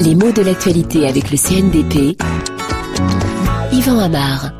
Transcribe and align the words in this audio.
Les 0.00 0.14
mots 0.14 0.32
de 0.32 0.42
l'actualité 0.42 1.06
avec 1.06 1.30
le 1.30 1.36
CNDP. 1.36 2.16
Yvan 3.72 3.98
Amar. 3.98 4.52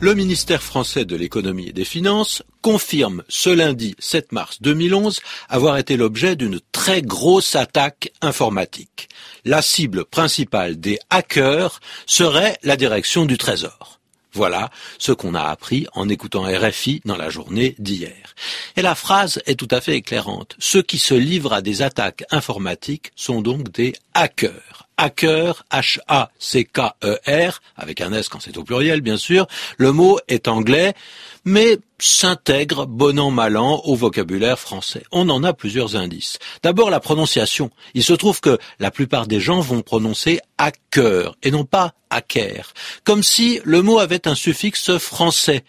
Le 0.00 0.14
ministère 0.14 0.62
français 0.62 1.04
de 1.04 1.14
l'économie 1.14 1.68
et 1.68 1.72
des 1.72 1.84
finances 1.84 2.42
confirme 2.62 3.22
ce 3.28 3.50
lundi 3.50 3.94
7 3.98 4.32
mars 4.32 4.62
2011 4.62 5.20
avoir 5.48 5.76
été 5.76 5.96
l'objet 5.98 6.36
d'une 6.36 6.60
très 6.72 7.02
grosse 7.02 7.54
attaque 7.54 8.10
informatique. 8.22 9.08
La 9.44 9.60
cible 9.60 10.04
principale 10.06 10.80
des 10.80 10.98
hackers 11.10 11.80
serait 12.06 12.56
la 12.62 12.76
direction 12.76 13.26
du 13.26 13.36
Trésor. 13.36 14.00
Voilà 14.32 14.70
ce 14.98 15.12
qu'on 15.12 15.34
a 15.34 15.42
appris 15.42 15.86
en 15.92 16.08
écoutant 16.08 16.42
RFI 16.42 17.02
dans 17.04 17.16
la 17.16 17.30
journée 17.30 17.74
d'hier. 17.78 18.34
Et 18.76 18.82
la 18.82 18.94
phrase 18.94 19.40
est 19.46 19.58
tout 19.58 19.68
à 19.70 19.80
fait 19.80 19.96
éclairante. 19.96 20.56
Ceux 20.58 20.82
qui 20.82 20.98
se 20.98 21.14
livrent 21.14 21.52
à 21.52 21.62
des 21.62 21.82
attaques 21.82 22.24
informatiques 22.30 23.12
sont 23.16 23.42
donc 23.42 23.70
des 23.70 23.94
hackers 24.14 24.88
hacker, 25.00 25.64
H-A-C-K-E-R, 25.72 27.60
avec 27.76 28.00
un 28.00 28.12
S 28.12 28.28
quand 28.28 28.40
c'est 28.40 28.58
au 28.58 28.64
pluriel 28.64 29.00
bien 29.00 29.16
sûr. 29.16 29.46
Le 29.78 29.92
mot 29.92 30.18
est 30.28 30.46
anglais, 30.46 30.92
mais 31.44 31.78
s'intègre 31.98 32.86
bon 32.86 33.18
an 33.18 33.30
mal 33.30 33.56
an 33.56 33.80
au 33.84 33.94
vocabulaire 33.94 34.58
français. 34.58 35.02
On 35.10 35.28
en 35.30 35.42
a 35.42 35.54
plusieurs 35.54 35.96
indices. 35.96 36.38
D'abord 36.62 36.90
la 36.90 37.00
prononciation. 37.00 37.70
Il 37.94 38.04
se 38.04 38.12
trouve 38.12 38.40
que 38.40 38.58
la 38.78 38.90
plupart 38.90 39.26
des 39.26 39.40
gens 39.40 39.60
vont 39.60 39.80
prononcer 39.80 40.40
hacker 40.58 41.34
et 41.42 41.50
non 41.50 41.64
pas 41.64 41.94
hacker, 42.10 42.74
comme 43.04 43.22
si 43.22 43.60
le 43.64 43.80
mot 43.82 43.98
avait 43.98 44.28
un 44.28 44.34
suffixe 44.34 44.98
français 44.98 45.64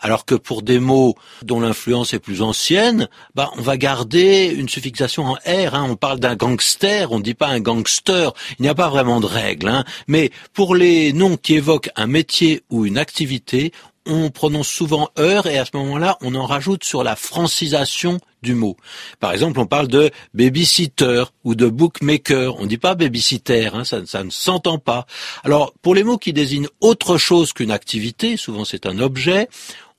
alors 0.00 0.24
que 0.24 0.34
pour 0.34 0.62
des 0.62 0.78
mots 0.78 1.14
dont 1.42 1.60
l'influence 1.60 2.12
est 2.12 2.18
plus 2.18 2.42
ancienne, 2.42 3.08
bah, 3.34 3.50
on 3.56 3.62
va 3.62 3.76
garder 3.76 4.46
une 4.56 4.68
suffixation 4.68 5.24
en 5.24 5.34
R. 5.34 5.74
Hein. 5.74 5.86
On 5.88 5.96
parle 5.96 6.20
d'un 6.20 6.36
gangster, 6.36 7.12
on 7.12 7.18
ne 7.18 7.22
dit 7.22 7.34
pas 7.34 7.48
un 7.48 7.60
gangster. 7.60 8.32
Il 8.58 8.62
n'y 8.62 8.68
a 8.68 8.74
pas 8.74 8.88
vraiment 8.88 9.20
de 9.20 9.26
règle. 9.26 9.68
Hein. 9.68 9.84
Mais 10.08 10.30
pour 10.52 10.74
les 10.74 11.12
noms 11.12 11.36
qui 11.36 11.54
évoquent 11.54 11.90
un 11.96 12.06
métier 12.06 12.62
ou 12.70 12.86
une 12.86 12.98
activité, 12.98 13.72
on 14.06 14.30
prononce 14.30 14.68
souvent 14.68 15.10
heure 15.18 15.46
et 15.46 15.58
à 15.58 15.64
ce 15.64 15.76
moment-là, 15.76 16.16
on 16.22 16.34
en 16.34 16.46
rajoute 16.46 16.84
sur 16.84 17.02
la 17.02 17.16
francisation 17.16 18.20
du 18.42 18.54
mot. 18.54 18.76
Par 19.18 19.32
exemple, 19.32 19.58
on 19.58 19.66
parle 19.66 19.88
de 19.88 20.10
babysitter 20.32 21.24
ou 21.42 21.54
de 21.54 21.66
bookmaker. 21.66 22.56
On 22.58 22.62
ne 22.62 22.68
dit 22.68 22.78
pas 22.78 22.94
babysitter, 22.94 23.66
hein, 23.66 23.84
ça, 23.84 24.06
ça 24.06 24.22
ne 24.22 24.30
s'entend 24.30 24.78
pas. 24.78 25.06
Alors, 25.42 25.74
pour 25.82 25.94
les 25.94 26.04
mots 26.04 26.18
qui 26.18 26.32
désignent 26.32 26.68
autre 26.80 27.18
chose 27.18 27.52
qu'une 27.52 27.72
activité, 27.72 28.36
souvent 28.36 28.64
c'est 28.64 28.86
un 28.86 29.00
objet, 29.00 29.48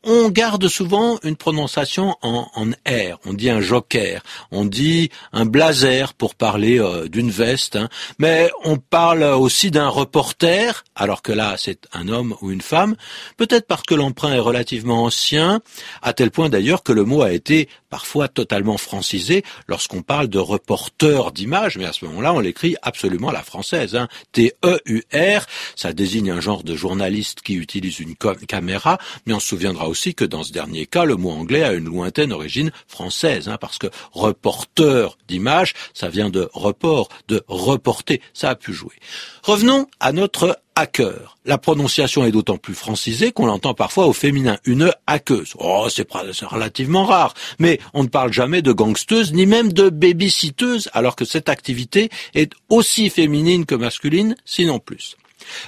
on 0.04 0.30
garde 0.30 0.68
souvent 0.68 1.20
une 1.24 1.36
prononciation 1.36 2.16
en, 2.22 2.46
R. 2.86 3.20
On 3.26 3.34
dit 3.34 3.50
un 3.50 3.62
joker, 3.62 4.22
on 4.52 4.66
dit 4.66 5.10
un 5.34 5.46
blazer 5.46 6.14
pour 6.14 6.36
parler 6.36 6.80
euh, 6.80 7.08
d'une 7.08 7.32
veste, 7.32 7.76
hein. 7.76 7.90
mais 8.20 8.50
on 8.64 8.78
parle 8.78 9.24
aussi 9.24 9.72
d'un 9.72 9.90
reporter, 9.90 10.84
alors 10.96 11.22
que 11.22 11.32
là 11.32 11.56
c'est 11.58 11.88
un 11.94 12.08
homme 12.08 12.36
ou 12.42 12.52
une 12.52 12.62
femme, 12.62 12.96
peut-être 13.38 13.68
parce 13.68 13.84
que 13.84 13.96
l'emprunt 13.96 14.34
est 14.34 14.40
relativement 14.40 15.04
ancien, 15.04 15.62
à 16.02 16.14
tel 16.14 16.32
point 16.32 16.50
d'ailleurs 16.50 16.84
que 16.84 16.94
le 16.94 17.04
mot 17.04 17.22
a 17.22 17.32
été 17.32 17.68
parfois 17.90 18.28
totalement 18.28 18.78
francisé 18.78 19.44
lorsqu'on 19.68 20.02
parle 20.02 20.28
de 20.28 20.40
reporter 20.40 21.32
d'image, 21.32 21.78
mais 21.78 21.86
à 21.86 21.94
ce 21.94 22.06
moment-là 22.06 22.34
on 22.34 22.40
l'écrit 22.40 22.76
absolument 22.82 23.30
à 23.30 23.34
la 23.34 23.44
française. 23.44 23.96
Hein. 23.96 24.08
T-E-U-R, 24.32 25.46
ça 25.76 25.94
désigne 25.94 26.32
un 26.32 26.42
genre 26.42 26.64
de 26.64 26.76
journaliste 26.76 27.42
qui 27.42 27.56
utilise 27.56 28.00
une 28.00 28.16
caméra, 28.16 28.98
mais 29.26 29.34
on 29.34 29.40
se 29.40 29.48
souviendra 29.48 29.87
aussi 29.88 30.16
que 30.16 30.26
dans 30.26 30.44
ce 30.44 30.52
dernier 30.52 30.86
cas, 30.86 31.06
le 31.06 31.16
mot 31.16 31.32
anglais 31.32 31.64
a 31.64 31.74
une 31.74 31.86
lointaine 31.86 32.32
origine 32.32 32.72
française, 32.88 33.48
hein, 33.48 33.58
parce 33.60 33.78
que 33.78 33.88
reporter 34.12 35.18
d'image, 35.28 35.74
ça 35.94 36.10
vient 36.10 36.30
de 36.30 36.50
report, 36.54 37.10
de 37.28 37.44
reporter, 37.48 38.22
ça 38.34 38.50
a 38.50 38.56
pu 38.56 38.74
jouer. 38.74 38.96
Revenons 39.44 39.88
à 40.00 40.12
notre 40.12 40.60
hacker. 40.76 41.38
La 41.46 41.58
prononciation 41.58 42.26
est 42.26 42.32
d'autant 42.32 42.58
plus 42.58 42.76
francisée 42.76 43.32
qu'on 43.32 43.48
l'entend 43.48 43.74
parfois 43.74 44.06
au 44.06 44.14
féminin, 44.14 44.58
une 44.66 44.92
hackeuse. 45.08 45.54
Oh, 45.58 45.88
c'est 45.90 46.08
relativement 46.44 47.06
rare, 47.06 47.34
mais 47.58 47.80
on 47.94 48.04
ne 48.04 48.10
parle 48.10 48.32
jamais 48.32 48.62
de 48.62 48.72
gangsteuse 48.72 49.34
ni 49.34 49.46
même 49.46 49.74
de 49.74 49.90
babysitteuse, 49.90 50.90
alors 50.94 51.16
que 51.16 51.26
cette 51.26 51.50
activité 51.50 52.10
est 52.36 52.54
aussi 52.70 53.10
féminine 53.10 53.66
que 53.66 53.76
masculine, 53.76 54.36
sinon 54.46 54.80
plus. 54.80 55.16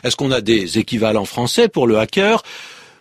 Est-ce 0.03 0.15
qu'on 0.15 0.31
a 0.31 0.41
des 0.41 0.77
équivalents 0.77 1.25
français 1.25 1.69
pour 1.69 1.87
le 1.87 1.97
hacker? 1.97 2.43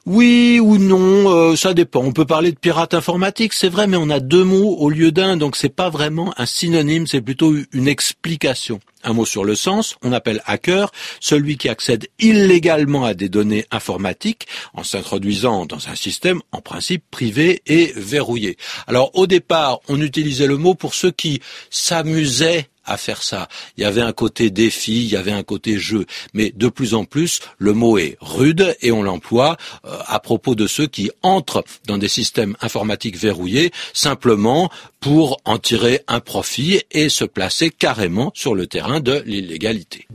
Oui 0.08 0.58
ou 0.58 0.78
non, 0.78 1.30
euh, 1.30 1.54
ça 1.54 1.74
dépend. 1.74 2.00
On 2.00 2.12
peut 2.12 2.24
parler 2.24 2.50
de 2.50 2.58
pirate 2.58 2.94
informatique, 2.94 3.52
c'est 3.52 3.68
vrai, 3.68 3.86
mais 3.86 3.98
on 3.98 4.08
a 4.08 4.20
deux 4.20 4.42
mots 4.42 4.76
au 4.78 4.88
lieu 4.88 5.12
d'un, 5.12 5.36
donc 5.36 5.54
c'est 5.54 5.68
pas 5.68 5.90
vraiment 5.90 6.32
un 6.38 6.46
synonyme, 6.46 7.06
c'est 7.06 7.20
plutôt 7.20 7.54
une 7.72 7.88
explication. 7.88 8.80
Un 9.04 9.12
mot 9.12 9.26
sur 9.26 9.44
le 9.44 9.54
sens, 9.54 9.96
on 10.02 10.12
appelle 10.12 10.42
hacker 10.46 10.90
celui 11.20 11.58
qui 11.58 11.68
accède 11.68 12.06
illégalement 12.18 13.04
à 13.04 13.12
des 13.12 13.28
données 13.28 13.66
informatiques 13.70 14.48
en 14.72 14.82
s'introduisant 14.82 15.66
dans 15.66 15.88
un 15.88 15.94
système 15.94 16.40
en 16.52 16.62
principe 16.62 17.04
privé 17.10 17.62
et 17.66 17.92
verrouillé. 17.94 18.56
Alors 18.86 19.10
au 19.14 19.26
départ, 19.26 19.80
on 19.88 20.00
utilisait 20.00 20.46
le 20.46 20.56
mot 20.56 20.74
pour 20.74 20.94
ceux 20.94 21.10
qui 21.10 21.40
s'amusaient 21.70 22.68
à 22.88 22.96
faire 22.96 23.22
ça. 23.22 23.48
Il 23.76 23.82
y 23.82 23.86
avait 23.86 24.00
un 24.00 24.12
côté 24.12 24.50
défi, 24.50 25.04
il 25.04 25.10
y 25.10 25.16
avait 25.16 25.32
un 25.32 25.42
côté 25.42 25.78
jeu, 25.78 26.06
mais 26.34 26.52
de 26.54 26.68
plus 26.68 26.94
en 26.94 27.04
plus, 27.04 27.40
le 27.58 27.72
mot 27.72 27.98
est 27.98 28.16
rude 28.20 28.76
et 28.80 28.92
on 28.92 29.02
l'emploie 29.02 29.56
euh, 29.84 29.96
à 30.06 30.18
propos 30.20 30.54
de 30.54 30.66
ceux 30.66 30.86
qui 30.86 31.10
entrent 31.22 31.64
dans 31.86 31.98
des 31.98 32.08
systèmes 32.08 32.56
informatiques 32.60 33.16
verrouillés 33.16 33.72
simplement 33.92 34.70
pour 35.00 35.40
en 35.44 35.58
tirer 35.58 36.02
un 36.08 36.20
profit 36.20 36.80
et 36.90 37.08
se 37.08 37.24
placer 37.24 37.70
carrément 37.70 38.32
sur 38.34 38.54
le 38.54 38.66
terrain 38.66 39.00
de 39.00 39.22
l'illégalité. 39.26 40.08